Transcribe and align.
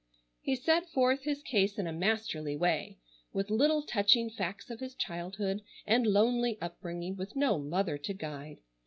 He 0.41 0.55
set 0.55 0.89
forth 0.89 1.25
his 1.25 1.43
case 1.43 1.77
in 1.77 1.85
a 1.85 1.93
masterly 1.93 2.55
way, 2.57 2.97
with 3.33 3.51
little 3.51 3.83
touching 3.83 4.31
facts 4.31 4.71
of 4.71 4.79
his 4.79 4.95
childhood, 4.95 5.61
and 5.85 6.07
lonely 6.07 6.57
upbringing, 6.59 7.15
with 7.17 7.35
no 7.35 7.59
mother 7.59 7.99
to 7.99 8.13
guide. 8.15 8.61